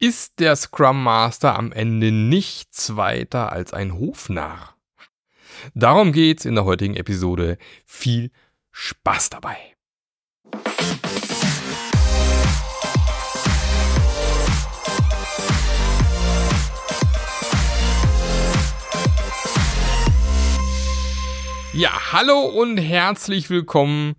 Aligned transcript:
ist 0.00 0.38
der 0.38 0.54
Scrum 0.54 1.02
Master 1.02 1.58
am 1.58 1.72
Ende 1.72 2.12
nichts 2.12 2.96
weiter 2.96 3.50
als 3.50 3.72
ein 3.72 3.98
Hofnarr. 3.98 4.76
Darum 5.74 6.12
geht's 6.12 6.44
in 6.44 6.54
der 6.54 6.64
heutigen 6.64 6.94
Episode. 6.94 7.58
Viel 7.84 8.30
Spaß 8.70 9.30
dabei. 9.30 9.56
Ja, 21.72 22.12
hallo 22.12 22.40
und 22.40 22.78
herzlich 22.78 23.50
willkommen 23.50 24.14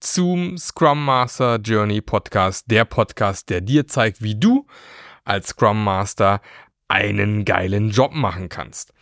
zum 0.00 0.58
Scrum 0.58 1.02
Master 1.02 1.56
Journey 1.56 2.02
Podcast, 2.02 2.70
der 2.70 2.84
Podcast, 2.84 3.48
der 3.48 3.62
dir 3.62 3.86
zeigt, 3.86 4.22
wie 4.22 4.34
du 4.34 4.66
als 5.24 5.48
Scrum 5.48 5.82
Master 5.82 6.40
einen 6.88 7.44
geilen 7.44 7.90
Job 7.90 8.12
machen 8.12 8.48
kannst. 8.48 8.92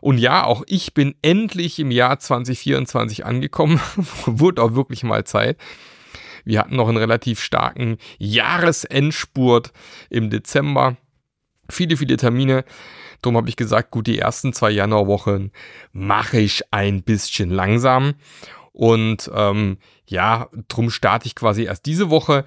Und 0.00 0.18
ja, 0.18 0.44
auch 0.44 0.62
ich 0.66 0.94
bin 0.94 1.14
endlich 1.22 1.78
im 1.78 1.90
Jahr 1.90 2.18
2024 2.18 3.24
angekommen. 3.24 3.80
Wurde 4.26 4.62
auch 4.62 4.74
wirklich 4.74 5.02
mal 5.02 5.24
Zeit. 5.24 5.58
Wir 6.44 6.60
hatten 6.60 6.76
noch 6.76 6.88
einen 6.88 6.98
relativ 6.98 7.40
starken 7.40 7.96
Jahresendspurt 8.18 9.72
im 10.10 10.28
Dezember. 10.28 10.96
Viele, 11.70 11.96
viele 11.96 12.18
Termine. 12.18 12.64
Darum 13.22 13.38
habe 13.38 13.48
ich 13.48 13.56
gesagt, 13.56 13.90
gut, 13.90 14.06
die 14.06 14.18
ersten 14.18 14.52
zwei 14.52 14.70
Januarwochen 14.70 15.52
mache 15.92 16.38
ich 16.38 16.62
ein 16.70 17.02
bisschen 17.02 17.48
langsam. 17.48 18.14
Und 18.72 19.30
ähm, 19.34 19.78
ja, 20.06 20.50
drum 20.68 20.90
starte 20.90 21.26
ich 21.26 21.34
quasi 21.34 21.62
erst 21.62 21.86
diese 21.86 22.10
Woche. 22.10 22.44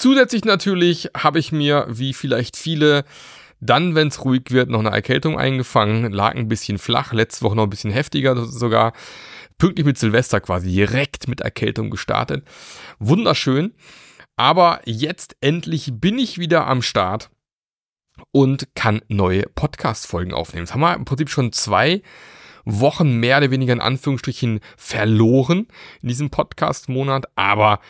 Zusätzlich 0.00 0.46
natürlich 0.46 1.10
habe 1.14 1.38
ich 1.38 1.52
mir, 1.52 1.84
wie 1.90 2.14
vielleicht 2.14 2.56
viele, 2.56 3.04
dann, 3.60 3.94
wenn 3.94 4.08
es 4.08 4.24
ruhig 4.24 4.44
wird, 4.48 4.70
noch 4.70 4.78
eine 4.78 4.88
Erkältung 4.88 5.38
eingefangen. 5.38 6.10
Lag 6.10 6.36
ein 6.36 6.48
bisschen 6.48 6.78
flach, 6.78 7.12
letzte 7.12 7.44
Woche 7.44 7.54
noch 7.54 7.64
ein 7.64 7.68
bisschen 7.70 7.90
heftiger 7.90 8.46
sogar. 8.46 8.94
Pünktlich 9.58 9.84
mit 9.84 9.98
Silvester 9.98 10.40
quasi 10.40 10.72
direkt 10.72 11.28
mit 11.28 11.42
Erkältung 11.42 11.90
gestartet. 11.90 12.46
Wunderschön. 12.98 13.74
Aber 14.36 14.80
jetzt 14.86 15.36
endlich 15.42 15.90
bin 15.92 16.18
ich 16.18 16.38
wieder 16.38 16.66
am 16.66 16.80
Start 16.80 17.28
und 18.32 18.74
kann 18.74 19.02
neue 19.08 19.42
Podcast-Folgen 19.54 20.32
aufnehmen. 20.32 20.64
Das 20.64 20.72
haben 20.72 20.80
wir 20.80 20.94
im 20.94 21.04
Prinzip 21.04 21.28
schon 21.28 21.52
zwei 21.52 22.00
Wochen 22.64 23.18
mehr 23.18 23.38
oder 23.38 23.50
weniger 23.50 23.72
in 23.72 23.80
Anführungsstrichen 23.80 24.60
verloren 24.76 25.68
in 26.02 26.08
diesem 26.08 26.30
Podcast-Monat, 26.30 27.26
aber 27.36 27.80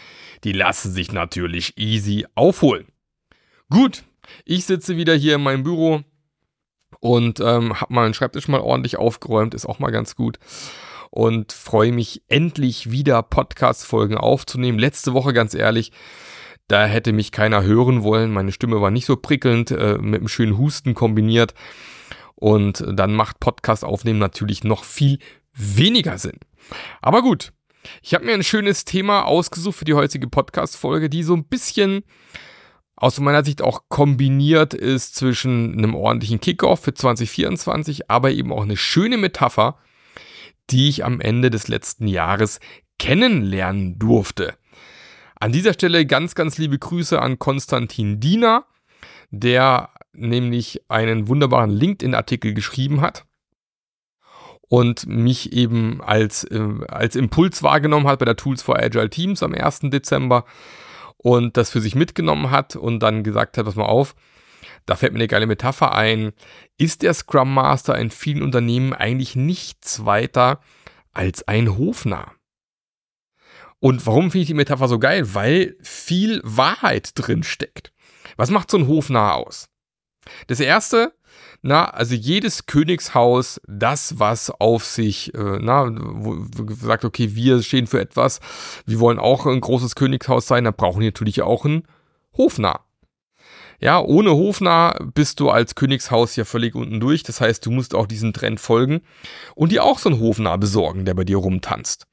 die 0.45 0.53
lassen 0.53 0.93
sich 0.93 1.13
natürlich 1.13 1.77
easy 1.77 2.27
aufholen. 2.35 2.87
Gut, 3.69 4.05
ich 4.45 4.65
sitze 4.65 4.97
wieder 4.97 5.15
hier 5.15 5.37
in 5.37 5.43
meinem 5.43 5.63
Büro 5.63 6.03
und 7.01 7.41
ähm, 7.41 7.81
habe 7.81 7.95
meinen 7.95 8.15
Schreibtisch 8.15 8.49
mal 8.49 8.61
ordentlich 8.61 8.99
aufgeräumt, 8.99 9.55
ist 9.55 9.67
auch 9.67 9.79
mal 9.79 9.91
ganz 9.91 10.17
gut. 10.17 10.39
Und 11.11 11.53
freue 11.53 11.91
mich 11.91 12.23
endlich 12.29 12.93
wieder 12.93 13.23
Podcast-Folgen 13.23 14.17
aufzunehmen. 14.17 14.79
Letzte 14.79 15.13
Woche, 15.13 15.33
ganz 15.33 15.55
ehrlich, 15.55 15.91
da 16.69 16.87
hätte 16.87 17.13
mich 17.13 17.33
keiner 17.33 17.65
hören 17.65 18.05
wollen. 18.05 18.33
Meine 18.33 18.53
Stimme 18.53 18.81
war 18.81 18.93
nicht 18.93 19.07
so 19.07 19.17
prickelnd, 19.17 19.73
äh, 19.73 19.99
mit 19.99 20.21
einem 20.21 20.29
schönen 20.29 20.57
Husten 20.57 20.95
kombiniert. 20.95 21.55
Und 22.41 22.85
dann 22.89 23.15
macht 23.15 23.39
Podcast 23.39 23.85
aufnehmen 23.85 24.19
natürlich 24.19 24.65
noch 24.65 24.85
viel 24.85 25.19
weniger 25.53 26.19
Sinn. 26.19 26.39
Aber 27.01 27.23
gut, 27.23 27.53
ich 28.03 28.15
habe 28.15 28.25
mir 28.25 28.35
ein 28.35 28.43
schönes 28.43 28.85
Thema 28.85 29.25
ausgesucht 29.25 29.77
für 29.77 29.85
die 29.85 29.95
heutige 29.95 30.27
Podcast-Folge, 30.27 31.09
die 31.09 31.23
so 31.23 31.35
ein 31.35 31.45
bisschen 31.45 32.03
aus 32.97 33.19
meiner 33.21 33.45
Sicht 33.45 33.63
auch 33.63 33.85
kombiniert 33.89 34.75
ist 34.75 35.15
zwischen 35.15 35.79
einem 35.79 35.95
ordentlichen 35.95 36.41
Kickoff 36.41 36.81
für 36.81 36.93
2024, 36.93 38.11
aber 38.11 38.31
eben 38.31 38.53
auch 38.53 38.63
eine 38.63 38.77
schöne 38.77 39.17
Metapher, 39.17 39.79
die 40.69 40.89
ich 40.89 41.05
am 41.05 41.21
Ende 41.21 41.51
des 41.51 41.69
letzten 41.69 42.07
Jahres 42.07 42.61
kennenlernen 42.99 43.99
durfte. 43.99 44.55
An 45.37 45.53
dieser 45.53 45.73
Stelle 45.73 46.05
ganz, 46.05 46.35
ganz 46.35 46.59
liebe 46.59 46.79
Grüße 46.79 47.21
an 47.21 47.39
Konstantin 47.39 48.21
Diener, 48.21 48.67
der 49.31 49.89
nämlich 50.13 50.83
einen 50.89 51.29
wunderbaren 51.29 51.71
LinkedIn-Artikel 51.71 52.55
geschrieben 52.55 53.01
hat 53.01 53.27
und 54.69 55.07
mich 55.07 55.53
eben 55.53 56.01
als, 56.01 56.45
äh, 56.45 56.63
als 56.89 57.17
Impuls 57.17 57.63
wahrgenommen 57.63 58.07
hat 58.07 58.19
bei 58.21 58.25
der 58.25 58.37
Tools 58.37 58.63
for 58.63 58.79
Agile 58.79 59.11
Teams 59.11 59.43
am 59.43 59.55
1. 59.55 59.91
Dezember 59.91 60.45
und 61.17 61.57
das 61.57 61.71
für 61.71 61.81
sich 61.81 61.95
mitgenommen 61.95 62.51
hat 62.51 62.77
und 62.77 63.01
dann 63.01 63.25
gesagt 63.25 63.59
hat, 63.59 63.65
pass 63.65 63.77
mal 63.77 63.85
auf, 63.85 64.15
da 64.87 64.97
fällt 64.97 65.13
mir 65.13 65.19
eine 65.19 65.29
geile 65.29 65.47
Metapher 65.47 65.95
ein, 65.95 66.33
ist 66.79 67.03
der 67.03 67.15
Scrum 67.15 67.53
Master 67.53 67.99
in 67.99 68.11
vielen 68.11 68.43
Unternehmen 68.43 68.93
eigentlich 68.93 69.37
nichts 69.37 70.05
weiter 70.05 70.61
als 71.13 71.47
ein 71.47 71.77
Hofnarr. 71.77 72.33
Und 73.81 74.07
warum 74.07 74.31
finde 74.31 74.43
ich 74.43 74.49
die 74.49 74.55
Metapher 74.55 74.89
so 74.89 74.99
geil? 74.99 75.35
Weil 75.35 75.77
viel 75.81 76.41
Wahrheit 76.45 77.13
drin 77.15 77.43
steckt. 77.43 77.93
Was 78.37 78.51
macht 78.51 78.71
so 78.71 78.77
ein 78.77 78.87
Hofnarr 78.87 79.37
aus? 79.37 79.70
Das 80.47 80.61
erste, 80.61 81.13
na, 81.63 81.87
also 81.87 82.15
jedes 82.15 82.67
Königshaus, 82.67 83.61
das, 83.67 84.19
was 84.19 84.51
auf 84.51 84.85
sich, 84.85 85.35
äh, 85.35 85.59
na, 85.61 85.91
wo, 85.91 86.37
wo 86.39 86.75
sagt, 86.75 87.05
okay, 87.05 87.35
wir 87.35 87.63
stehen 87.63 87.87
für 87.87 88.01
etwas, 88.01 88.41
wir 88.87 89.01
wollen 89.01 89.19
auch 89.19 89.47
ein 89.47 89.61
großes 89.61 89.95
Königshaus 89.95 90.47
sein, 90.47 90.65
da 90.65 90.71
brauchen 90.71 91.01
wir 91.01 91.09
natürlich 91.09 91.43
auch 91.43 91.65
einen 91.65 91.85
Hofnarr. 92.37 92.85
Ja, 93.83 93.99
ohne 93.99 94.33
Hofnarr 94.33 94.99
bist 95.15 95.41
du 95.41 95.49
als 95.49 95.75
Königshaus 95.75 96.37
ja 96.37 96.45
völlig 96.45 96.75
unten 96.75 97.01
durch. 97.01 97.23
Das 97.23 97.41
heißt, 97.41 97.65
du 97.65 97.71
musst 97.71 97.95
auch 97.95 98.07
diesem 98.07 98.35
Trend 98.35 98.61
folgen 98.61 99.01
und 99.55 99.73
dir 99.73 99.85
auch 99.85 99.99
so 99.99 100.11
einen 100.11 100.21
Hofnarr 100.21 100.59
besorgen, 100.59 101.07
der 101.07 101.15
bei 101.15 101.25
dir 101.25 101.39
rumtanzt. 101.39 102.07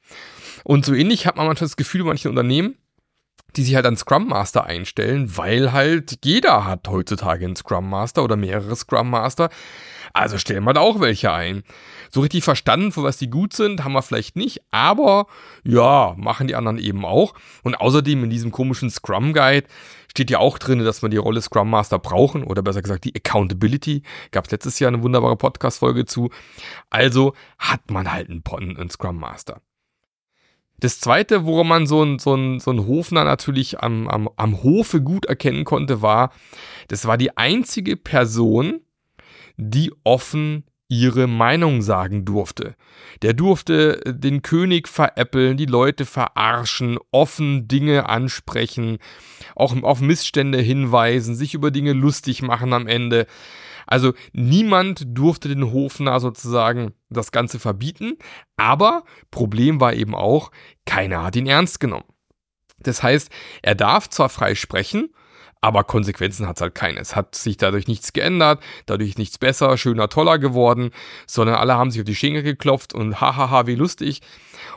Und 0.63 0.85
so 0.85 0.93
ähnlich 0.93 1.27
hat 1.27 1.35
man 1.35 1.45
manchmal 1.45 1.67
das 1.67 1.75
Gefühl, 1.75 2.05
manche 2.05 2.29
Unternehmen, 2.29 2.77
die 3.57 3.63
sich 3.63 3.75
halt 3.75 3.85
an 3.85 3.97
Scrum 3.97 4.27
Master 4.27 4.65
einstellen, 4.65 5.35
weil 5.35 5.73
halt 5.73 6.19
jeder 6.23 6.65
hat 6.65 6.87
heutzutage 6.87 7.45
einen 7.45 7.55
Scrum 7.55 7.89
Master 7.89 8.23
oder 8.23 8.35
mehrere 8.35 8.75
Scrum 8.75 9.09
Master. 9.09 9.49
Also 10.13 10.37
stellen 10.37 10.63
wir 10.63 10.73
da 10.73 10.81
auch 10.81 10.99
welche 10.99 11.31
ein. 11.31 11.63
So 12.09 12.21
richtig 12.21 12.43
verstanden, 12.43 12.91
für 12.91 13.03
was 13.03 13.17
die 13.17 13.29
gut 13.29 13.53
sind, 13.53 13.83
haben 13.83 13.93
wir 13.93 14.01
vielleicht 14.01 14.35
nicht, 14.35 14.61
aber 14.71 15.27
ja, 15.63 16.13
machen 16.17 16.47
die 16.47 16.55
anderen 16.55 16.77
eben 16.77 17.03
auch. 17.03 17.33
Und 17.63 17.75
außerdem 17.75 18.23
in 18.23 18.29
diesem 18.29 18.51
komischen 18.51 18.89
Scrum 18.89 19.33
Guide 19.33 19.67
steht 20.09 20.29
ja 20.31 20.39
auch 20.39 20.57
drin, 20.57 20.83
dass 20.83 21.01
wir 21.01 21.09
die 21.09 21.17
Rolle 21.17 21.41
Scrum 21.41 21.69
Master 21.69 21.99
brauchen 21.99 22.43
oder 22.43 22.61
besser 22.61 22.81
gesagt 22.81 23.03
die 23.03 23.15
Accountability. 23.15 24.03
Gab 24.31 24.45
es 24.45 24.51
letztes 24.51 24.79
Jahr 24.79 24.89
eine 24.89 25.03
wunderbare 25.03 25.35
Podcast-Folge 25.35 26.05
zu. 26.05 26.29
Also 26.89 27.33
hat 27.59 27.91
man 27.91 28.11
halt 28.11 28.29
einen, 28.29 28.43
einen 28.77 28.89
Scrum 28.89 29.17
Master. 29.19 29.61
Das 30.79 30.99
zweite, 30.99 31.45
woran 31.45 31.67
man 31.67 31.87
so 31.87 32.03
ein, 32.03 32.19
so 32.19 32.35
ein, 32.35 32.59
so 32.59 32.71
ein 32.71 32.85
Hofner 32.85 33.23
natürlich 33.23 33.79
am, 33.79 34.07
am, 34.07 34.29
am 34.35 34.61
Hofe 34.63 35.01
gut 35.01 35.25
erkennen 35.25 35.65
konnte, 35.65 36.01
war, 36.01 36.31
das 36.87 37.05
war 37.07 37.17
die 37.17 37.35
einzige 37.35 37.97
Person, 37.97 38.81
die 39.57 39.91
offen 40.03 40.63
ihre 40.89 41.27
Meinung 41.27 41.81
sagen 41.81 42.23
durfte. 42.23 42.75
Der 43.21 43.33
durfte 43.33 43.99
den 44.05 44.41
König 44.41 44.87
veräppeln, 44.87 45.57
die 45.57 45.65
Leute 45.65 46.05
verarschen, 46.05 46.97
offen 47.11 47.67
Dinge 47.67 48.07
ansprechen, 48.07 48.99
auch 49.55 49.75
auf 49.83 49.99
Missstände 49.99 50.59
hinweisen, 50.59 51.35
sich 51.35 51.53
über 51.53 51.71
Dinge 51.71 51.93
lustig 51.93 52.41
machen 52.41 52.71
am 52.71 52.87
Ende. 52.87 53.27
Also 53.87 54.13
niemand 54.33 55.03
durfte 55.07 55.49
den 55.49 55.71
Hofner 55.71 56.19
sozusagen 56.19 56.93
das 57.09 57.31
Ganze 57.31 57.59
verbieten, 57.59 58.17
aber 58.57 59.03
Problem 59.31 59.79
war 59.79 59.93
eben 59.93 60.13
auch, 60.13 60.51
keiner 60.85 61.23
hat 61.23 61.35
ihn 61.35 61.47
ernst 61.47 61.79
genommen. 61.79 62.05
Das 62.79 63.01
heißt, 63.01 63.31
er 63.63 63.75
darf 63.75 64.09
zwar 64.09 64.29
frei 64.29 64.53
sprechen, 64.53 65.09
aber 65.61 65.83
Konsequenzen 65.83 66.47
hat 66.47 66.57
es 66.57 66.61
halt 66.61 66.75
keine. 66.75 66.99
Es 66.99 67.15
hat 67.15 67.33
sich 67.35 67.57
dadurch 67.57 67.87
nichts 67.87 68.13
geändert, 68.13 68.61
dadurch 68.85 69.17
nichts 69.17 69.37
besser, 69.37 69.77
schöner, 69.77 70.09
toller 70.09 70.37
geworden, 70.37 70.91
sondern 71.25 71.55
alle 71.55 71.75
haben 71.75 71.89
sich 71.89 72.01
auf 72.01 72.05
die 72.05 72.15
Schenkel 72.15 72.43
geklopft 72.43 72.93
und 72.93 73.19
hahaha, 73.19 73.67
wie 73.67 73.75
lustig. 73.75 74.21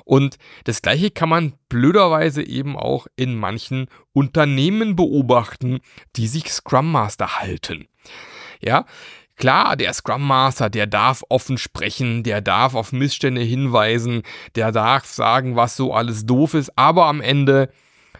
Und 0.04 0.36
das 0.64 0.82
gleiche 0.82 1.10
kann 1.10 1.28
man 1.28 1.54
blöderweise 1.68 2.42
eben 2.42 2.76
auch 2.76 3.06
in 3.16 3.34
manchen 3.36 3.86
Unternehmen 4.12 4.96
beobachten, 4.96 5.80
die 6.16 6.26
sich 6.26 6.50
Scrum 6.50 6.90
Master 6.90 7.40
halten. 7.40 7.86
Ja, 8.60 8.86
Klar, 9.40 9.74
der 9.74 9.94
Scrum 9.94 10.26
Master, 10.26 10.68
der 10.68 10.86
darf 10.86 11.24
offen 11.30 11.56
sprechen, 11.56 12.22
der 12.22 12.42
darf 12.42 12.74
auf 12.74 12.92
Missstände 12.92 13.40
hinweisen, 13.40 14.22
der 14.54 14.70
darf 14.70 15.06
sagen, 15.06 15.56
was 15.56 15.78
so 15.78 15.94
alles 15.94 16.26
doof 16.26 16.52
ist, 16.52 16.76
aber 16.76 17.06
am 17.06 17.22
Ende 17.22 17.70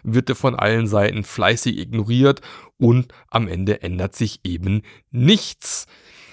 wird 0.01 0.29
er 0.29 0.35
von 0.35 0.55
allen 0.55 0.87
Seiten 0.87 1.23
fleißig 1.23 1.77
ignoriert 1.77 2.41
und 2.79 3.13
am 3.29 3.47
Ende 3.47 3.83
ändert 3.83 4.15
sich 4.15 4.39
eben 4.43 4.81
nichts. 5.11 5.85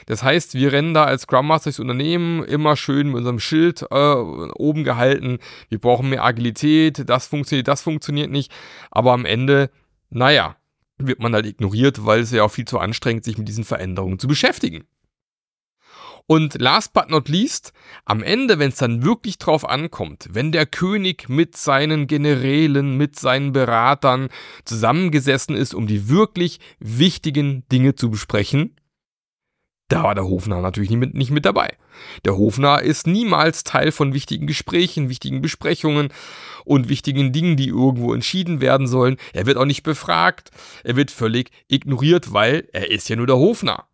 Das 0.07 0.23
heißt, 0.23 0.55
wir 0.55 0.73
rennen 0.73 0.95
da 0.95 1.05
als 1.05 1.23
Scrum 1.23 1.49
Master 1.49 1.69
durchs 1.69 1.81
Unternehmen 1.81 2.43
immer 2.45 2.75
schön 2.75 3.09
mit 3.09 3.17
unserem 3.17 3.41
Schild 3.41 3.83
äh, 3.91 4.15
oben 4.15 4.85
gehalten. 4.85 5.39
Wir 5.69 5.79
brauchen 5.79 6.09
mehr 6.09 6.25
Agilität, 6.25 7.11
das 7.11 7.27
funktioniert, 7.27 7.69
das 7.69 7.83
funktioniert 7.83 8.31
nicht. 8.31 8.51
Aber 8.91 9.13
am 9.13 9.27
Ende, 9.27 9.69
naja, 10.09 10.57
wird 10.99 11.21
man 11.21 11.35
halt 11.35 11.47
ignoriert, 11.47 12.05
weil 12.05 12.21
es 12.21 12.31
ja 12.33 12.45
auch 12.45 12.51
viel 12.51 12.67
zu 12.67 12.79
anstrengend, 12.79 13.25
sich 13.25 13.39
mit 13.39 13.49
diesen 13.49 13.65
Veränderungen 13.65 14.19
zu 14.19 14.29
beschäftigen. 14.29 14.85
Und 16.31 16.61
last 16.61 16.93
but 16.93 17.09
not 17.09 17.31
least, 17.31 17.73
am 18.05 18.23
Ende, 18.23 18.59
wenn 18.59 18.69
es 18.69 18.77
dann 18.77 19.03
wirklich 19.03 19.39
drauf 19.39 19.67
ankommt, 19.67 20.29
wenn 20.31 20.53
der 20.53 20.67
König 20.67 21.31
mit 21.31 21.57
seinen 21.57 22.07
Generälen, 22.07 22.99
mit 22.99 23.19
seinen 23.19 23.53
Beratern 23.53 24.29
zusammengesessen 24.67 25.57
ist, 25.57 25.73
um 25.73 25.87
die 25.87 26.11
wirklich 26.11 26.61
wichtigen 26.81 27.67
Dinge 27.73 27.95
zu 27.95 28.11
besprechen, 28.11 28.77
da 29.89 30.03
war 30.03 30.15
der 30.15 30.25
Hofnarr 30.25 30.61
natürlich 30.61 30.91
nicht 30.91 30.99
mit, 30.99 31.15
nicht 31.15 31.31
mit 31.31 31.45
dabei. 31.45 31.77
Der 32.25 32.37
Hofnarr 32.37 32.83
ist 32.83 33.07
niemals 33.07 33.65
Teil 33.65 33.91
von 33.91 34.15
wichtigen 34.15 34.47
Gesprächen, 34.47 35.09
wichtigen 35.09 35.41
Besprechungen 35.41 36.09
und 36.65 36.89
wichtigen 36.89 37.33
Dingen, 37.33 37.57
die 37.57 37.69
irgendwo 37.69 38.13
entschieden 38.13 38.61
werden 38.61 38.87
sollen. 38.87 39.17
Er 39.33 39.47
wird 39.47 39.57
auch 39.57 39.65
nicht 39.65 39.83
befragt. 39.83 40.51
Er 40.85 40.97
wird 40.97 41.11
völlig 41.11 41.51
ignoriert, 41.69 42.33
weil 42.33 42.69
er 42.73 42.91
ist 42.91 43.09
ja 43.09 43.17
nur 43.17 43.27
der 43.27 43.37
Hofnarr. 43.39 43.89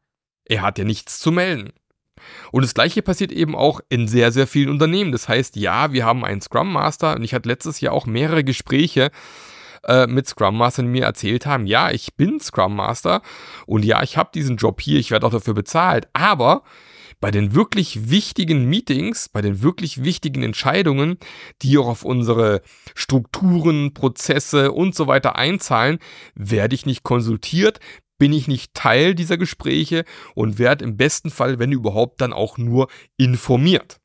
Er 0.44 0.62
hat 0.62 0.78
ja 0.78 0.84
nichts 0.84 1.20
zu 1.20 1.30
melden. 1.30 1.72
Und 2.52 2.62
das 2.62 2.74
gleiche 2.74 3.02
passiert 3.02 3.32
eben 3.32 3.54
auch 3.54 3.80
in 3.88 4.08
sehr, 4.08 4.32
sehr 4.32 4.46
vielen 4.46 4.70
Unternehmen. 4.70 5.12
Das 5.12 5.28
heißt, 5.28 5.56
ja, 5.56 5.92
wir 5.92 6.04
haben 6.04 6.24
einen 6.24 6.40
Scrum 6.40 6.72
Master 6.72 7.16
und 7.16 7.22
ich 7.22 7.34
hatte 7.34 7.48
letztes 7.48 7.80
Jahr 7.80 7.92
auch 7.92 8.06
mehrere 8.06 8.44
Gespräche 8.44 9.10
äh, 9.86 10.06
mit 10.06 10.26
Scrum 10.26 10.56
Mastern, 10.56 10.86
mir 10.86 11.04
erzählt 11.04 11.46
haben, 11.46 11.66
ja, 11.66 11.90
ich 11.90 12.14
bin 12.14 12.40
Scrum 12.40 12.76
Master 12.76 13.22
und 13.66 13.84
ja, 13.84 14.02
ich 14.02 14.16
habe 14.16 14.30
diesen 14.34 14.56
Job 14.56 14.80
hier, 14.80 14.98
ich 14.98 15.10
werde 15.10 15.26
auch 15.26 15.32
dafür 15.32 15.54
bezahlt, 15.54 16.08
aber 16.12 16.62
bei 17.20 17.30
den 17.30 17.54
wirklich 17.54 18.10
wichtigen 18.10 18.68
Meetings, 18.68 19.28
bei 19.28 19.40
den 19.40 19.62
wirklich 19.62 20.04
wichtigen 20.04 20.42
Entscheidungen, 20.42 21.16
die 21.62 21.78
auch 21.78 21.86
auf 21.86 22.04
unsere 22.04 22.60
Strukturen, 22.94 23.94
Prozesse 23.94 24.72
und 24.72 24.94
so 24.94 25.06
weiter 25.06 25.36
einzahlen, 25.36 25.98
werde 26.34 26.74
ich 26.74 26.84
nicht 26.84 27.02
konsultiert, 27.02 27.80
bin 28.18 28.32
ich 28.32 28.46
nicht 28.46 28.74
Teil 28.74 29.14
dieser 29.14 29.38
Gespräche 29.38 30.04
und 30.34 30.58
werde 30.58 30.84
im 30.84 30.96
besten 30.96 31.30
Fall, 31.30 31.58
wenn 31.58 31.72
überhaupt, 31.72 32.20
dann 32.20 32.32
auch 32.32 32.58
nur 32.58 32.88
informiert. 33.16 34.00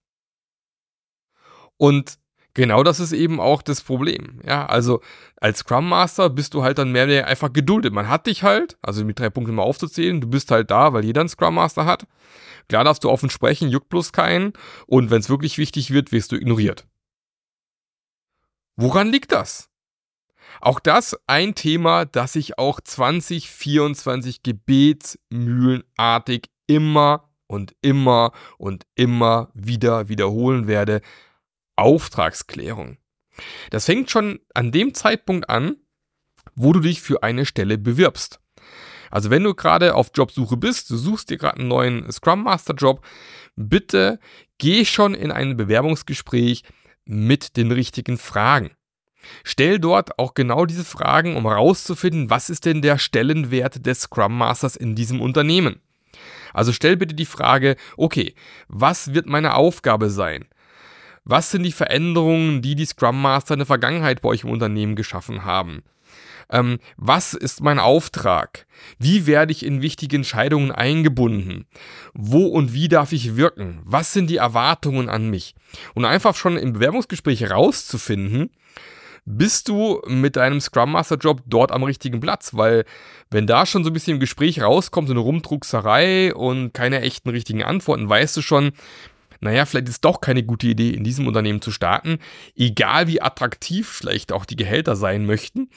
Und 1.78 2.20
genau 2.54 2.84
das 2.84 3.00
ist 3.00 3.12
eben 3.12 3.40
auch 3.40 3.62
das 3.62 3.82
Problem. 3.82 4.42
Ja, 4.46 4.66
also 4.66 5.02
als 5.38 5.60
Scrum 5.60 5.88
Master 5.88 6.30
bist 6.30 6.54
du 6.54 6.64
halt 6.64 6.78
dann 6.78 6.92
mehr 6.92 7.06
oder 7.06 7.28
einfach 7.28 7.54
geduldet. 7.54 7.94
Man 7.94 8.10
hat 8.10 8.28
dich 8.28 8.44
halt, 8.44 8.78
also 8.82 9.06
mit 9.06 9.20
drei 9.20 9.30
Punkten 9.30 9.56
mal 9.56 9.64
aufzuzählen, 9.64 10.22
du 10.22 10.28
bist 10.28 10.52
halt 10.52 10.72
da, 10.72 10.94
weil 10.94 11.06
jeder 11.06 11.22
einen 11.22 11.30
Scrum 11.30 11.56
Master 11.56 11.86
hat. 11.86 12.06
Klar 12.68 12.84
darfst 12.84 13.04
du 13.04 13.10
offen 13.10 13.30
sprechen, 13.30 13.70
juckt 13.70 13.90
bloß 13.90 14.14
keinen. 14.14 14.54
Und 14.86 15.12
wenn 15.12 15.20
es 15.20 15.30
wirklich 15.30 15.58
wichtig 15.58 15.92
wird, 15.92 16.12
wirst 16.12 16.32
du 16.32 16.36
ignoriert. 16.36 16.86
Woran 18.76 19.12
liegt 19.12 19.32
das? 19.32 19.70
Auch 20.62 20.80
das 20.80 21.18
ein 21.28 21.54
Thema, 21.56 22.06
das 22.06 22.36
ich 22.36 22.58
auch 22.58 22.80
2024 22.82 24.44
gebetsmühlenartig 24.44 26.50
immer 26.68 27.30
und 27.48 27.76
immer 27.82 28.34
und 28.58 28.86
immer 28.96 29.50
wieder 29.54 30.10
wiederholen 30.10 30.68
werde. 30.68 31.02
Auftragsklärung. 31.80 32.98
Das 33.70 33.86
fängt 33.86 34.12
schon 34.12 34.40
an 34.54 34.72
dem 34.72 34.94
Zeitpunkt 34.94 35.50
an, 35.50 35.78
wo 36.56 36.74
du 36.74 36.82
dich 36.82 37.02
für 37.02 37.24
eine 37.24 37.46
Stelle 37.46 37.78
bewirbst. 37.78 38.40
Also 39.12 39.30
wenn 39.30 39.44
du 39.44 39.56
gerade 39.56 39.96
auf 39.96 40.12
Jobsuche 40.14 40.58
bist, 40.58 40.90
du 40.90 40.98
suchst 40.98 41.30
dir 41.30 41.38
gerade 41.38 41.60
einen 41.60 41.68
neuen 41.68 42.12
Scrum 42.12 42.44
Master 42.44 42.76
Job, 42.76 43.06
bitte 43.56 44.20
geh 44.58 44.86
schon 44.86 45.16
in 45.16 45.32
ein 45.32 45.58
Bewerbungsgespräch 45.58 46.64
mit 47.06 47.58
den 47.58 47.72
richtigen 47.72 48.18
Fragen. 48.18 48.72
Stell 49.44 49.80
dort 49.80 50.18
auch 50.20 50.34
genau 50.34 50.66
diese 50.66 50.86
Fragen, 50.86 51.36
um 51.36 51.48
herauszufinden, 51.48 52.30
was 52.30 52.50
ist 52.50 52.66
denn 52.66 52.82
der 52.82 52.98
Stellenwert 52.98 53.86
des 53.86 54.02
Scrum 54.02 54.38
Masters 54.38 54.76
in 54.76 54.96
diesem 54.96 55.22
Unternehmen. 55.22 55.82
Also 56.54 56.72
stell 56.72 56.98
bitte 56.98 57.16
die 57.16 57.26
Frage, 57.26 57.76
okay, 57.98 58.34
was 58.68 59.14
wird 59.14 59.26
meine 59.26 59.56
Aufgabe 59.56 60.10
sein? 60.10 60.46
Was 61.30 61.52
sind 61.52 61.62
die 61.62 61.72
Veränderungen, 61.72 62.64
die 62.64 62.74
die 62.74 62.88
Scrum 62.88 63.22
Master 63.22 63.54
in 63.54 63.60
der 63.60 63.68
Vergangenheit 63.68 64.24
bei 64.24 64.30
euch 64.30 64.44
im 64.46 64.50
Unternehmen 64.50 64.96
geschaffen 64.96 65.46
haben? 65.46 65.84
Ähm, 66.50 66.80
was 66.98 67.36
ist 67.36 67.62
mein 67.62 67.78
Auftrag? 67.78 68.66
Wie 68.98 69.28
werde 69.28 69.52
ich 69.52 69.64
in 69.64 69.84
wichtige 69.84 70.16
Entscheidungen 70.16 70.72
eingebunden? 70.72 71.68
Wo 72.16 72.48
und 72.48 72.74
wie 72.74 72.88
darf 72.88 73.12
ich 73.12 73.36
wirken? 73.36 73.80
Was 73.84 74.12
sind 74.12 74.32
die 74.32 74.38
Erwartungen 74.38 75.08
an 75.08 75.30
mich? 75.30 75.54
Und 75.94 76.06
einfach 76.06 76.36
schon 76.36 76.58
im 76.58 76.74
Bewerbungsgespräch 76.74 77.42
herauszufinden, 77.42 78.50
bist 79.24 79.70
du 79.70 80.02
mit 80.08 80.36
deinem 80.36 80.60
Scrum 80.60 80.94
Master 80.94 81.18
Job 81.18 81.44
dort 81.46 81.72
am 81.72 81.84
richtigen 81.84 82.22
Platz, 82.22 82.56
weil 82.56 82.86
wenn 83.30 83.46
da 83.46 83.68
schon 83.68 83.84
so 83.84 83.92
ein 83.92 83.94
bisschen 83.94 84.16
im 84.16 84.20
Gespräch 84.20 84.64
rauskommt, 84.64 85.10
so 85.10 85.14
eine 85.14 85.22
Rumdruckserei 85.22 86.34
und 86.34 86.74
keine 86.74 87.02
echten 87.02 87.30
richtigen 87.30 87.62
Antworten, 87.62 88.10
weißt 88.10 88.36
du 88.36 88.42
schon, 88.42 88.72
naja, 89.40 89.66
vielleicht 89.66 89.90
ist 89.90 90.04
doch 90.06 90.22
keine 90.22 90.44
gute 90.44 90.68
Idee, 90.68 90.90
in 90.92 91.04
diesem 91.04 91.28
Unternehmen 91.28 91.62
zu 91.62 91.72
starten, 91.72 92.20
egal 92.56 93.08
wie 93.08 93.22
attraktiv 93.22 93.88
vielleicht 93.90 94.32
auch 94.32 94.46
die 94.46 94.56
Gehälter 94.56 94.96
sein 94.96 95.26
möchten. 95.26 95.70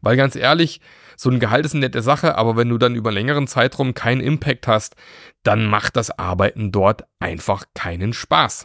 Weil 0.00 0.16
ganz 0.16 0.36
ehrlich, 0.36 0.80
so 1.16 1.30
ein 1.30 1.40
Gehalt 1.40 1.64
ist 1.64 1.74
eine 1.74 1.86
nette 1.86 2.02
Sache, 2.02 2.36
aber 2.36 2.56
wenn 2.56 2.68
du 2.68 2.78
dann 2.78 2.96
über 2.96 3.10
einen 3.10 3.18
längeren 3.18 3.46
Zeitraum 3.46 3.94
keinen 3.94 4.20
Impact 4.20 4.66
hast, 4.66 4.96
dann 5.42 5.66
macht 5.66 5.96
das 5.96 6.18
Arbeiten 6.18 6.72
dort 6.72 7.04
einfach 7.20 7.64
keinen 7.74 8.12
Spaß. 8.12 8.64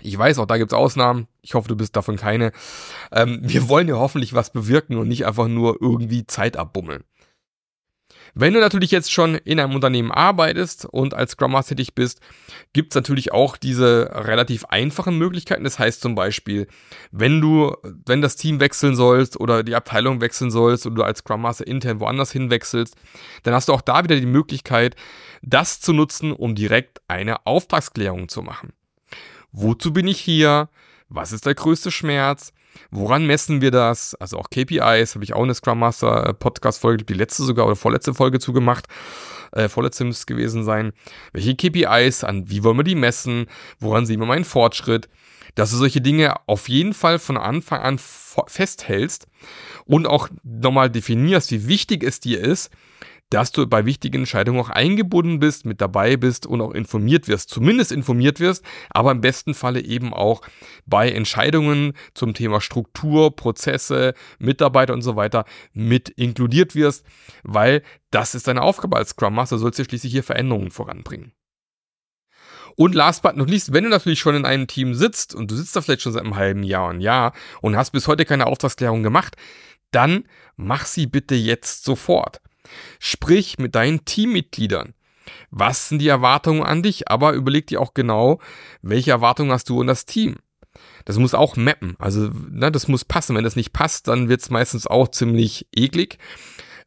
Ich 0.00 0.16
weiß, 0.16 0.38
auch 0.38 0.46
da 0.46 0.58
gibt 0.58 0.72
es 0.72 0.78
Ausnahmen. 0.78 1.26
Ich 1.42 1.54
hoffe, 1.54 1.68
du 1.68 1.76
bist 1.76 1.96
davon 1.96 2.16
keine. 2.16 2.52
Ähm, 3.10 3.40
wir 3.42 3.68
wollen 3.68 3.88
ja 3.88 3.96
hoffentlich 3.96 4.32
was 4.32 4.52
bewirken 4.52 4.96
und 4.96 5.08
nicht 5.08 5.26
einfach 5.26 5.48
nur 5.48 5.78
irgendwie 5.80 6.26
Zeit 6.26 6.56
abbummeln. 6.56 7.04
Wenn 8.34 8.54
du 8.54 8.60
natürlich 8.60 8.90
jetzt 8.90 9.12
schon 9.12 9.34
in 9.34 9.60
einem 9.60 9.74
Unternehmen 9.74 10.10
arbeitest 10.10 10.84
und 10.84 11.14
als 11.14 11.32
Scrum 11.32 11.52
Master 11.52 11.76
tätig 11.76 11.94
bist, 11.94 12.20
gibt 12.72 12.92
es 12.92 12.94
natürlich 12.94 13.32
auch 13.32 13.56
diese 13.56 14.10
relativ 14.12 14.64
einfachen 14.66 15.18
Möglichkeiten. 15.18 15.64
Das 15.64 15.78
heißt 15.78 16.00
zum 16.00 16.14
Beispiel, 16.14 16.66
wenn 17.10 17.40
du, 17.40 17.74
wenn 18.06 18.22
das 18.22 18.36
Team 18.36 18.60
wechseln 18.60 18.94
sollst 18.94 19.38
oder 19.38 19.62
die 19.62 19.74
Abteilung 19.74 20.20
wechseln 20.20 20.50
sollst 20.50 20.86
und 20.86 20.94
du 20.94 21.02
als 21.02 21.20
Scrum 21.20 21.42
Master 21.42 21.66
intern 21.66 22.00
woanders 22.00 22.32
hinwechselst, 22.32 22.94
dann 23.42 23.54
hast 23.54 23.68
du 23.68 23.72
auch 23.72 23.82
da 23.82 24.04
wieder 24.04 24.16
die 24.16 24.26
Möglichkeit, 24.26 24.96
das 25.42 25.80
zu 25.80 25.92
nutzen, 25.92 26.32
um 26.32 26.54
direkt 26.54 27.00
eine 27.08 27.46
Auftragsklärung 27.46 28.28
zu 28.28 28.42
machen. 28.42 28.72
Wozu 29.52 29.92
bin 29.92 30.06
ich 30.06 30.20
hier? 30.20 30.68
Was 31.08 31.32
ist 31.32 31.46
der 31.46 31.54
größte 31.54 31.90
Schmerz? 31.90 32.52
Woran 32.90 33.26
messen 33.26 33.60
wir 33.60 33.70
das? 33.70 34.14
Also 34.14 34.38
auch 34.38 34.50
KPIs, 34.50 35.14
habe 35.14 35.24
ich 35.24 35.34
auch 35.34 35.42
eine 35.42 35.54
Scrum 35.54 35.78
Master 35.78 36.28
äh, 36.28 36.34
Podcast-Folge, 36.34 37.04
die 37.04 37.14
letzte 37.14 37.42
sogar 37.42 37.66
oder 37.66 37.76
vorletzte 37.76 38.14
Folge 38.14 38.38
zugemacht. 38.38 38.86
Äh, 39.52 39.68
vorletzte 39.68 40.04
müsste 40.04 40.22
es 40.22 40.26
gewesen 40.26 40.64
sein. 40.64 40.92
Welche 41.32 41.54
KPIs, 41.54 42.24
an 42.24 42.50
wie 42.50 42.64
wollen 42.64 42.76
wir 42.76 42.84
die 42.84 42.94
messen? 42.94 43.46
Woran 43.78 44.06
sehen 44.06 44.20
wir 44.20 44.26
meinen 44.26 44.44
Fortschritt? 44.44 45.08
Dass 45.54 45.70
du 45.70 45.76
solche 45.76 46.00
Dinge 46.00 46.34
auf 46.46 46.68
jeden 46.68 46.94
Fall 46.94 47.18
von 47.18 47.36
Anfang 47.36 47.80
an 47.80 47.98
festhältst 47.98 49.26
und 49.86 50.06
auch 50.06 50.28
nochmal 50.44 50.90
definierst, 50.90 51.50
wie 51.50 51.66
wichtig 51.66 52.04
es 52.04 52.20
dir 52.20 52.40
ist, 52.40 52.70
dass 53.30 53.52
du 53.52 53.66
bei 53.66 53.84
wichtigen 53.84 54.20
Entscheidungen 54.20 54.60
auch 54.60 54.70
eingebunden 54.70 55.38
bist, 55.38 55.66
mit 55.66 55.80
dabei 55.80 56.16
bist 56.16 56.46
und 56.46 56.60
auch 56.60 56.72
informiert 56.72 57.28
wirst. 57.28 57.50
Zumindest 57.50 57.92
informiert 57.92 58.40
wirst, 58.40 58.64
aber 58.90 59.10
im 59.10 59.20
besten 59.20 59.54
Falle 59.54 59.80
eben 59.80 60.14
auch 60.14 60.42
bei 60.86 61.10
Entscheidungen 61.10 61.92
zum 62.14 62.34
Thema 62.34 62.60
Struktur, 62.60 63.36
Prozesse, 63.36 64.14
Mitarbeiter 64.38 64.94
und 64.94 65.02
so 65.02 65.16
weiter 65.16 65.44
mit 65.72 66.08
inkludiert 66.08 66.74
wirst, 66.74 67.04
weil 67.42 67.82
das 68.10 68.34
ist 68.34 68.48
deine 68.48 68.62
Aufgabe 68.62 68.96
als 68.96 69.10
Scrum 69.10 69.34
Master, 69.34 69.58
sollst 69.58 69.78
du 69.78 69.84
schließlich 69.84 70.12
hier 70.12 70.24
Veränderungen 70.24 70.70
voranbringen. 70.70 71.32
Und 72.76 72.94
last 72.94 73.22
but 73.22 73.36
not 73.36 73.50
least, 73.50 73.72
wenn 73.72 73.82
du 73.82 73.90
natürlich 73.90 74.20
schon 74.20 74.36
in 74.36 74.46
einem 74.46 74.68
Team 74.68 74.94
sitzt 74.94 75.34
und 75.34 75.50
du 75.50 75.56
sitzt 75.56 75.74
da 75.74 75.80
vielleicht 75.80 76.02
schon 76.02 76.12
seit 76.12 76.22
einem 76.22 76.36
halben 76.36 76.62
Jahr 76.62 76.88
und 76.88 77.00
Jahr 77.00 77.32
und 77.60 77.76
hast 77.76 77.90
bis 77.90 78.06
heute 78.06 78.24
keine 78.24 78.46
Auftragsklärung 78.46 79.02
gemacht, 79.02 79.36
dann 79.90 80.24
mach 80.56 80.86
sie 80.86 81.06
bitte 81.06 81.34
jetzt 81.34 81.84
sofort. 81.84 82.40
Sprich 82.98 83.58
mit 83.58 83.74
deinen 83.74 84.04
Teammitgliedern. 84.04 84.94
Was 85.50 85.88
sind 85.88 86.00
die 86.00 86.08
Erwartungen 86.08 86.62
an 86.62 86.82
dich? 86.82 87.10
Aber 87.10 87.32
überleg 87.32 87.66
dir 87.66 87.80
auch 87.80 87.94
genau, 87.94 88.40
welche 88.82 89.10
Erwartungen 89.10 89.52
hast 89.52 89.68
du 89.68 89.80
an 89.80 89.86
das 89.86 90.06
Team. 90.06 90.36
Das 91.04 91.18
muss 91.18 91.34
auch 91.34 91.56
mappen. 91.56 91.96
Also, 91.98 92.30
ne, 92.50 92.70
das 92.70 92.88
muss 92.88 93.04
passen. 93.04 93.36
Wenn 93.36 93.44
das 93.44 93.56
nicht 93.56 93.72
passt, 93.72 94.08
dann 94.08 94.28
wird 94.28 94.40
es 94.40 94.50
meistens 94.50 94.86
auch 94.86 95.08
ziemlich 95.08 95.66
eklig 95.74 96.18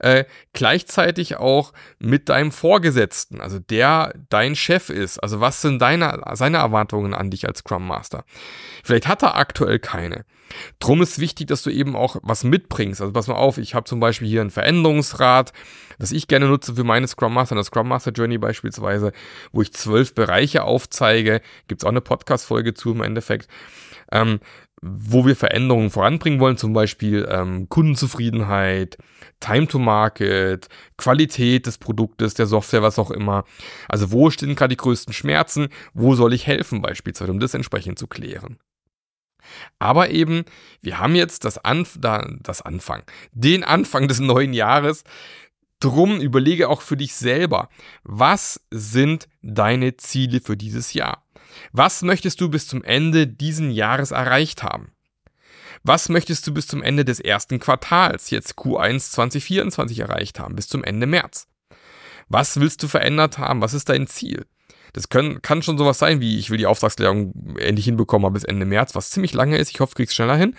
äh, 0.01 0.25
gleichzeitig 0.53 1.37
auch 1.37 1.73
mit 1.99 2.29
deinem 2.29 2.51
Vorgesetzten, 2.51 3.39
also 3.39 3.59
der 3.59 4.13
dein 4.29 4.55
Chef 4.55 4.89
ist. 4.89 5.19
Also 5.19 5.39
was 5.39 5.61
sind 5.61 5.79
deine, 5.79 6.21
seine 6.33 6.57
Erwartungen 6.57 7.13
an 7.13 7.29
dich 7.29 7.47
als 7.47 7.59
Scrum 7.59 7.87
Master? 7.87 8.25
Vielleicht 8.83 9.07
hat 9.07 9.21
er 9.21 9.35
aktuell 9.35 9.79
keine. 9.79 10.25
Drum 10.79 11.01
ist 11.01 11.19
wichtig, 11.19 11.47
dass 11.47 11.61
du 11.61 11.69
eben 11.69 11.95
auch 11.95 12.17
was 12.23 12.43
mitbringst. 12.43 12.99
Also 12.99 13.13
pass 13.13 13.27
mal 13.27 13.35
auf, 13.35 13.57
ich 13.57 13.75
habe 13.75 13.85
zum 13.85 13.99
Beispiel 13.99 14.27
hier 14.27 14.41
ein 14.41 14.49
Veränderungsrad, 14.49 15.53
das 15.99 16.11
ich 16.11 16.27
gerne 16.27 16.47
nutze 16.47 16.75
für 16.75 16.83
meine 16.83 17.07
Scrum 17.07 17.35
Master, 17.35 17.55
das 17.55 17.67
Scrum 17.67 17.87
Master 17.87 18.11
Journey 18.11 18.39
beispielsweise, 18.39 19.11
wo 19.51 19.61
ich 19.61 19.71
zwölf 19.71 20.15
Bereiche 20.15 20.63
aufzeige. 20.63 21.41
Gibt 21.67 21.81
es 21.81 21.85
auch 21.85 21.91
eine 21.91 22.01
Podcast-Folge 22.01 22.73
zu 22.73 22.91
im 22.91 23.03
Endeffekt. 23.03 23.47
Ähm, 24.11 24.39
wo 24.81 25.25
wir 25.25 25.35
Veränderungen 25.35 25.91
voranbringen 25.91 26.39
wollen, 26.39 26.57
zum 26.57 26.73
Beispiel 26.73 27.27
ähm, 27.29 27.69
Kundenzufriedenheit, 27.69 28.97
Time 29.39 29.67
to 29.67 29.77
Market, 29.77 30.67
Qualität 30.97 31.67
des 31.67 31.77
Produktes, 31.77 32.33
der 32.33 32.47
Software, 32.47 32.81
was 32.81 32.97
auch 32.97 33.11
immer. 33.11 33.43
Also 33.87 34.11
wo 34.11 34.29
stehen 34.31 34.55
gerade 34.55 34.75
die 34.75 34.81
größten 34.81 35.13
Schmerzen? 35.13 35.69
Wo 35.93 36.15
soll 36.15 36.33
ich 36.33 36.47
helfen 36.47 36.81
beispielsweise, 36.81 37.31
um 37.31 37.39
das 37.39 37.53
entsprechend 37.53 37.99
zu 37.99 38.07
klären? 38.07 38.57
Aber 39.79 40.09
eben, 40.09 40.45
wir 40.81 40.99
haben 40.99 41.15
jetzt 41.15 41.45
das, 41.45 41.57
Anf 41.57 41.99
das 41.99 42.61
Anfang, 42.61 43.03
den 43.31 43.63
Anfang 43.63 44.07
des 44.07 44.19
neuen 44.19 44.53
Jahres. 44.53 45.03
Drum 45.81 46.21
überlege 46.21 46.69
auch 46.69 46.81
für 46.81 46.95
dich 46.95 47.15
selber, 47.15 47.67
was 48.03 48.61
sind 48.69 49.27
deine 49.41 49.97
Ziele 49.97 50.39
für 50.39 50.55
dieses 50.55 50.93
Jahr? 50.93 51.25
Was 51.73 52.03
möchtest 52.03 52.39
du 52.39 52.49
bis 52.49 52.67
zum 52.67 52.83
Ende 52.83 53.27
diesen 53.27 53.71
Jahres 53.71 54.11
erreicht 54.11 54.63
haben? 54.63 54.93
Was 55.83 56.07
möchtest 56.09 56.45
du 56.45 56.53
bis 56.53 56.67
zum 56.67 56.83
Ende 56.83 57.03
des 57.03 57.19
ersten 57.19 57.59
Quartals, 57.59 58.29
jetzt 58.29 58.53
Q1 58.53 59.11
2024, 59.11 59.99
erreicht 59.99 60.39
haben, 60.39 60.55
bis 60.55 60.67
zum 60.67 60.83
Ende 60.83 61.07
März? 61.07 61.47
Was 62.29 62.59
willst 62.59 62.83
du 62.83 62.87
verändert 62.87 63.39
haben? 63.39 63.61
Was 63.61 63.73
ist 63.73 63.89
dein 63.89 64.05
Ziel? 64.05 64.45
Das 64.93 65.09
können, 65.09 65.41
kann 65.41 65.63
schon 65.63 65.79
sowas 65.79 65.97
sein, 65.97 66.21
wie 66.21 66.37
ich 66.37 66.51
will 66.51 66.59
die 66.59 66.67
Auftragsklärung 66.67 67.55
endlich 67.57 67.85
hinbekommen 67.85 68.31
bis 68.31 68.43
Ende 68.43 68.65
März, 68.65 68.93
was 68.93 69.09
ziemlich 69.09 69.33
lange 69.33 69.57
ist. 69.57 69.71
Ich 69.71 69.79
hoffe, 69.79 69.93
du 69.93 69.97
kriegst 69.97 70.15
schneller 70.15 70.37
hin. 70.37 70.55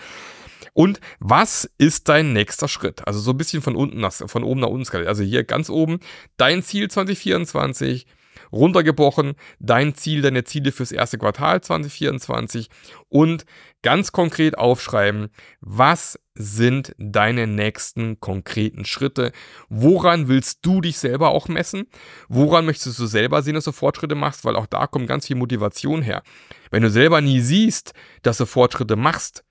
Und 0.75 1.01
was 1.21 1.71
ist 1.79 2.09
dein 2.09 2.33
nächster 2.33 2.69
Schritt? 2.69 3.07
Also 3.07 3.21
so 3.21 3.33
ein 3.33 3.37
bisschen 3.37 3.63
von 3.63 3.77
unten 3.77 4.01
nach, 4.01 4.13
von 4.13 4.45
oben 4.45 4.61
nach 4.61 4.69
unten 4.69 4.85
skaliert. 4.85 5.09
Also 5.09 5.23
hier 5.23 5.45
ganz 5.45 5.69
oben 5.69 6.01
dein 6.37 6.63
Ziel 6.63 6.91
2024, 6.91 8.07
runtergebrochen, 8.53 9.35
dein 9.59 9.95
Ziel, 9.95 10.23
deine 10.23 10.45
Ziele 10.45 10.73
fürs 10.73 10.93
erste 10.93 11.19
Quartal 11.19 11.61
2024 11.61 12.69
und 13.09 13.45
ganz 13.83 14.13
konkret 14.13 14.59
aufschreiben, 14.59 15.31
was 15.61 16.19
sind 16.35 16.95
deine 16.99 17.47
nächsten 17.47 18.21
konkreten 18.21 18.85
Schritte? 18.85 19.33
Woran 19.69 20.29
willst 20.29 20.61
du 20.63 20.81
dich 20.81 20.99
selber 20.99 21.31
auch 21.31 21.49
messen? 21.49 21.87
Woran 22.29 22.65
möchtest 22.65 22.99
du 22.99 23.07
selber 23.07 23.43
sehen, 23.43 23.55
dass 23.55 23.65
du 23.65 23.73
Fortschritte 23.73 24.15
machst? 24.15 24.45
Weil 24.45 24.57
auch 24.57 24.67
da 24.67 24.87
kommt 24.87 25.09
ganz 25.09 25.27
viel 25.27 25.37
Motivation 25.37 26.01
her. 26.01 26.23
Wenn 26.71 26.83
du 26.83 26.91
selber 26.91 27.21
nie 27.21 27.41
siehst, 27.41 27.93
dass 28.23 28.39
du 28.39 28.47
Fortschritte 28.47 28.97
machst, 28.97 29.45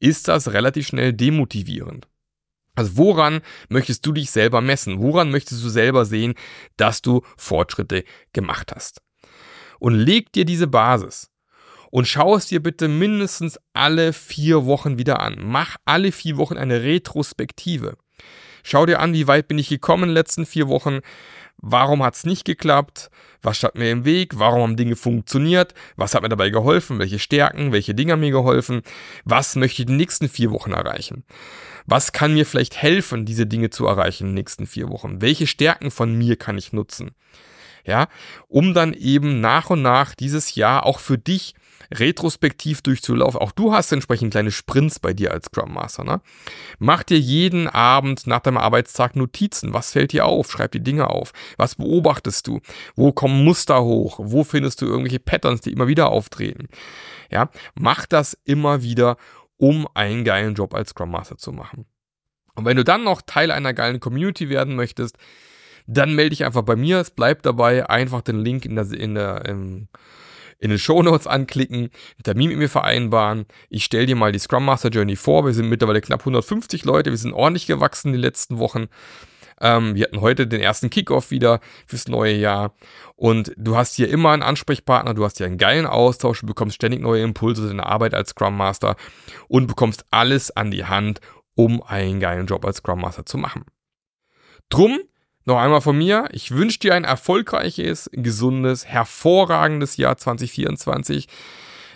ist 0.00 0.28
das 0.28 0.52
relativ 0.52 0.86
schnell 0.86 1.12
demotivierend. 1.12 2.08
Also 2.74 2.96
woran 2.96 3.40
möchtest 3.68 4.06
du 4.06 4.12
dich 4.12 4.30
selber 4.30 4.60
messen? 4.60 5.00
Woran 5.00 5.30
möchtest 5.30 5.64
du 5.64 5.68
selber 5.68 6.04
sehen, 6.04 6.34
dass 6.76 7.02
du 7.02 7.22
Fortschritte 7.36 8.04
gemacht 8.32 8.72
hast? 8.74 9.02
Und 9.80 9.94
leg 9.94 10.32
dir 10.32 10.44
diese 10.44 10.68
Basis 10.68 11.30
und 11.90 12.06
schau 12.06 12.36
es 12.36 12.46
dir 12.46 12.62
bitte 12.62 12.88
mindestens 12.88 13.58
alle 13.72 14.12
vier 14.12 14.66
Wochen 14.66 14.98
wieder 14.98 15.20
an. 15.20 15.38
Mach 15.40 15.76
alle 15.84 16.12
vier 16.12 16.36
Wochen 16.36 16.56
eine 16.56 16.82
Retrospektive. 16.82 17.96
Schau 18.62 18.86
dir 18.86 19.00
an, 19.00 19.12
wie 19.12 19.26
weit 19.26 19.48
bin 19.48 19.58
ich 19.58 19.68
gekommen 19.68 20.04
in 20.04 20.08
den 20.10 20.14
letzten 20.14 20.46
vier 20.46 20.68
Wochen. 20.68 21.00
Warum 21.58 22.02
hat 22.02 22.14
es 22.14 22.24
nicht 22.24 22.44
geklappt? 22.44 23.10
Was 23.42 23.58
stand 23.58 23.74
mir 23.74 23.90
im 23.90 24.04
Weg? 24.04 24.38
Warum 24.38 24.62
haben 24.62 24.76
Dinge 24.76 24.96
funktioniert? 24.96 25.74
Was 25.96 26.14
hat 26.14 26.22
mir 26.22 26.28
dabei 26.28 26.50
geholfen? 26.50 26.98
Welche 26.98 27.18
Stärken? 27.18 27.72
Welche 27.72 27.94
Dinge 27.94 28.12
haben 28.12 28.20
mir 28.20 28.30
geholfen? 28.30 28.82
Was 29.24 29.56
möchte 29.56 29.82
ich 29.82 29.88
in 29.88 29.94
den 29.94 29.96
nächsten 29.96 30.28
vier 30.28 30.50
Wochen 30.50 30.72
erreichen? 30.72 31.24
Was 31.86 32.12
kann 32.12 32.34
mir 32.34 32.46
vielleicht 32.46 32.76
helfen, 32.80 33.24
diese 33.24 33.46
Dinge 33.46 33.70
zu 33.70 33.86
erreichen 33.86 34.24
in 34.24 34.28
den 34.30 34.34
nächsten 34.34 34.66
vier 34.66 34.88
Wochen? 34.88 35.20
Welche 35.20 35.46
Stärken 35.46 35.90
von 35.90 36.16
mir 36.16 36.36
kann 36.36 36.58
ich 36.58 36.72
nutzen? 36.72 37.12
Ja, 37.84 38.08
um 38.48 38.74
dann 38.74 38.92
eben 38.92 39.40
nach 39.40 39.70
und 39.70 39.82
nach 39.82 40.14
dieses 40.14 40.54
Jahr 40.54 40.84
auch 40.84 41.00
für 41.00 41.16
dich 41.16 41.54
retrospektiv 41.92 42.82
durchzulaufen. 42.82 43.40
Auch 43.40 43.52
du 43.52 43.72
hast 43.72 43.92
entsprechend 43.92 44.32
kleine 44.32 44.50
Sprints 44.50 44.98
bei 44.98 45.12
dir 45.12 45.32
als 45.32 45.46
Scrum 45.46 45.74
Master. 45.74 46.04
Ne? 46.04 46.20
Mach 46.78 47.02
dir 47.02 47.18
jeden 47.18 47.68
Abend 47.68 48.26
nach 48.26 48.40
deinem 48.40 48.58
Arbeitstag 48.58 49.16
Notizen. 49.16 49.72
Was 49.72 49.92
fällt 49.92 50.12
dir 50.12 50.26
auf? 50.26 50.50
Schreib 50.50 50.72
die 50.72 50.82
Dinge 50.82 51.08
auf. 51.08 51.32
Was 51.56 51.76
beobachtest 51.76 52.46
du? 52.46 52.60
Wo 52.94 53.12
kommen 53.12 53.44
Muster 53.44 53.82
hoch? 53.82 54.20
Wo 54.22 54.44
findest 54.44 54.82
du 54.82 54.86
irgendwelche 54.86 55.20
Patterns, 55.20 55.60
die 55.60 55.72
immer 55.72 55.88
wieder 55.88 56.10
auftreten? 56.10 56.68
Ja, 57.30 57.50
mach 57.74 58.06
das 58.06 58.36
immer 58.44 58.82
wieder 58.82 59.16
um 59.56 59.88
einen 59.94 60.24
geilen 60.24 60.54
Job 60.54 60.74
als 60.74 60.90
Scrum 60.90 61.10
Master 61.10 61.36
zu 61.36 61.52
machen. 61.52 61.86
Und 62.54 62.64
wenn 62.64 62.76
du 62.76 62.84
dann 62.84 63.04
noch 63.04 63.22
Teil 63.22 63.50
einer 63.50 63.72
geilen 63.72 64.00
Community 64.00 64.48
werden 64.48 64.74
möchtest, 64.74 65.16
dann 65.86 66.14
melde 66.14 66.30
dich 66.30 66.44
einfach 66.44 66.62
bei 66.62 66.76
mir. 66.76 67.00
Es 67.00 67.10
bleibt 67.10 67.46
dabei. 67.46 67.88
Einfach 67.88 68.20
den 68.20 68.40
Link 68.40 68.64
in, 68.64 68.76
der, 68.76 68.90
in, 68.92 69.14
der, 69.14 69.44
in, 69.46 69.88
in 70.58 70.70
den 70.70 70.78
Show 70.78 71.02
Notes 71.02 71.26
anklicken, 71.26 71.76
einen 71.78 72.22
Termin 72.24 72.48
mit 72.50 72.58
mir 72.58 72.68
vereinbaren. 72.68 73.46
Ich 73.68 73.84
stelle 73.84 74.06
dir 74.06 74.16
mal 74.16 74.32
die 74.32 74.38
Scrum 74.38 74.64
Master 74.64 74.88
Journey 74.88 75.16
vor. 75.16 75.46
Wir 75.46 75.54
sind 75.54 75.68
mittlerweile 75.68 76.00
knapp 76.00 76.20
150 76.20 76.84
Leute. 76.84 77.10
Wir 77.10 77.16
sind 77.16 77.32
ordentlich 77.32 77.66
gewachsen 77.66 78.12
die 78.12 78.18
letzten 78.18 78.58
Wochen. 78.58 78.88
Ähm, 79.60 79.94
wir 79.94 80.04
hatten 80.04 80.20
heute 80.20 80.46
den 80.46 80.60
ersten 80.60 80.90
Kickoff 80.90 81.30
wieder 81.30 81.60
fürs 81.86 82.08
neue 82.08 82.34
Jahr. 82.34 82.74
Und 83.16 83.52
du 83.56 83.76
hast 83.76 83.96
hier 83.96 84.08
immer 84.08 84.30
einen 84.30 84.42
Ansprechpartner, 84.42 85.14
du 85.14 85.24
hast 85.24 85.38
hier 85.38 85.46
einen 85.46 85.58
geilen 85.58 85.86
Austausch, 85.86 86.40
du 86.40 86.46
bekommst 86.46 86.76
ständig 86.76 87.00
neue 87.00 87.22
Impulse 87.22 87.68
in 87.70 87.78
der 87.78 87.86
Arbeit 87.86 88.14
als 88.14 88.30
Scrum 88.30 88.56
Master 88.56 88.96
und 89.48 89.66
bekommst 89.66 90.04
alles 90.10 90.50
an 90.50 90.70
die 90.70 90.84
Hand, 90.84 91.20
um 91.54 91.82
einen 91.82 92.20
geilen 92.20 92.46
Job 92.46 92.64
als 92.64 92.78
Scrum 92.78 93.00
Master 93.00 93.26
zu 93.26 93.38
machen. 93.38 93.64
Drum 94.68 95.00
noch 95.48 95.58
einmal 95.58 95.80
von 95.80 95.96
mir, 95.96 96.28
ich 96.30 96.50
wünsche 96.50 96.78
dir 96.78 96.94
ein 96.94 97.04
erfolgreiches, 97.04 98.10
gesundes, 98.12 98.86
hervorragendes 98.86 99.96
Jahr 99.96 100.16
2024. 100.16 101.26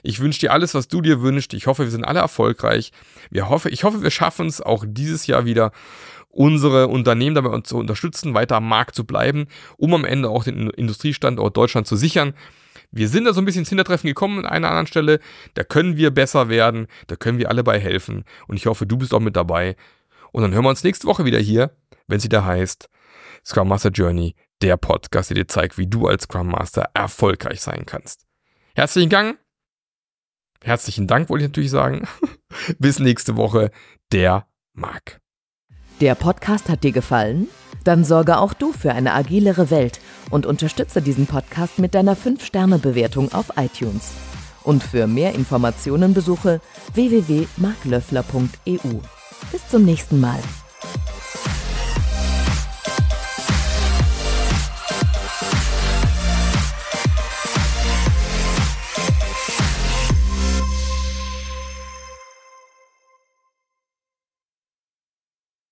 Ich 0.03 0.21
wünsche 0.21 0.41
dir 0.41 0.53
alles, 0.53 0.75
was 0.75 0.89
du 0.89 1.03
dir 1.03 1.21
wünschst. 1.21 1.53
Ich 1.53 1.67
hoffe, 1.67 1.85
wir 1.85 1.91
sind 1.91 2.05
alle 2.05 2.21
erfolgreich. 2.21 2.93
Wir 3.31 3.51
hoffe, 3.51 3.69
ich 3.69 3.85
hoffe, 3.85 4.03
wir 4.03 4.11
schaffen 4.11 4.47
es 4.47 4.61
auch 4.63 4.85
dieses 4.89 5.27
Jahr 5.27 5.45
wieder 5.45 5.71
unsere 6.31 6.89
Unternehmen 6.89 7.35
dabei 7.35 7.61
zu 7.61 7.77
unterstützen, 7.77 8.33
weiter 8.33 8.57
am 8.57 8.67
Markt 8.67 8.95
zu 8.95 9.05
bleiben, 9.05 9.47
um 9.77 9.93
am 9.93 10.07
Ende 10.07 10.31
auch 10.31 10.45
den 10.45 10.71
Industriestandort 10.71 11.55
Deutschland 11.55 11.87
zu 11.87 11.95
sichern. 11.95 12.33
Wir 12.91 13.09
sind 13.09 13.27
da 13.27 13.35
so 13.35 13.43
ein 13.43 13.45
bisschen 13.45 13.61
ins 13.61 13.69
Hintertreffen 13.69 14.09
gekommen 14.09 14.39
an 14.39 14.47
einer 14.47 14.69
anderen 14.69 14.87
Stelle. 14.87 15.21
Da 15.55 15.63
können 15.63 15.99
wir 15.99 16.11
besser 16.11 16.49
werden. 16.49 16.87
Da 17.07 17.17
können 17.17 17.39
wir 17.39 17.51
alle 17.51 17.63
bei 17.63 17.79
helfen. 17.79 18.25
Und 18.49 18.57
ich 18.57 18.65
hoffe, 18.65 18.87
du 18.87 18.97
bist 18.97 19.13
auch 19.13 19.21
mit 19.21 19.37
dabei. 19.37 19.77
Und 20.33 20.41
dann 20.41 20.55
hören 20.55 20.65
wir 20.65 20.71
uns 20.71 20.85
nächste 20.85 21.07
Woche 21.07 21.27
wieder 21.27 21.39
hier, 21.39 21.71
wenn 22.07 22.17
es 22.17 22.25
wieder 22.25 22.47
heißt 22.47 22.89
Scrum 23.45 23.69
Master 23.69 23.91
Journey, 23.91 24.35
der 24.61 24.77
Podcast, 24.77 25.31
der 25.31 25.37
dir 25.37 25.49
zeigt, 25.49 25.79
wie 25.79 25.87
du 25.87 26.07
als 26.07 26.25
Scrum 26.25 26.49
Master 26.49 26.91
erfolgreich 26.95 27.61
sein 27.61 27.85
kannst. 27.87 28.27
Herzlichen 28.75 29.11
Dank. 29.11 29.39
Herzlichen 30.63 31.07
Dank, 31.07 31.29
wollte 31.29 31.45
ich 31.45 31.51
natürlich 31.51 31.71
sagen. 31.71 32.07
Bis 32.79 32.99
nächste 32.99 33.37
Woche, 33.37 33.71
der 34.13 34.47
Marc. 34.73 35.21
Der 36.01 36.15
Podcast 36.15 36.69
hat 36.69 36.85
dir 36.85 36.93
gefallen? 36.93 37.49
Dann 37.85 38.05
sorge 38.05 38.39
auch 38.39 38.55
du 38.55 38.73
für 38.73 38.93
eine 38.93 39.13
agilere 39.13 39.71
Welt 39.71 40.01
und 40.31 40.47
unterstütze 40.47 41.03
diesen 41.03 41.27
Podcast 41.27 41.79
mit 41.79 41.95
deiner 41.95 42.17
5-Sterne-Bewertung 42.17 43.33
auf 43.33 43.53
iTunes. 43.57 44.13
Und 44.63 44.83
für 44.83 45.07
mehr 45.07 45.35
Informationen 45.35 46.15
besuche 46.15 46.61
www.marklöffler.eu. 46.95 49.01
Bis 49.51 49.69
zum 49.69 49.85
nächsten 49.85 50.21
Mal. 50.21 50.39